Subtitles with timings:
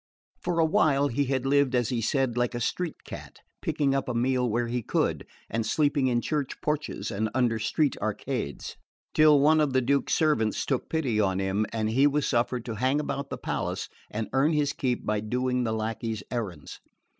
[0.41, 4.09] For a while he had lived, as he said, like a street cat, picking up
[4.09, 8.77] a meal where he could, and sleeping in church porches and under street arcades,
[9.13, 12.77] till one of the Duke's servants took pity on him and he was suffered to
[12.77, 16.79] hang about the palace and earn his keep by doing the lacquey's errands.